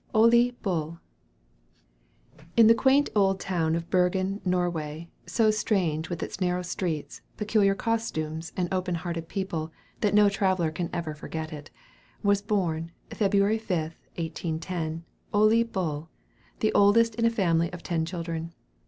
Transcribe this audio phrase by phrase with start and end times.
[0.15, 0.31] OLE
[0.63, 0.99] BULL.
[2.57, 7.75] In the quaint old town of Bergen, Norway, so strange with its narrow streets, peculiar
[7.75, 11.69] costumes, and open hearted people, that no traveller can ever forget it,
[12.23, 13.37] was born, Feb.
[13.61, 13.69] 5,
[14.15, 15.03] 1810,
[15.35, 16.09] Ole Bull,
[16.61, 18.53] the oldest in a family of ten children.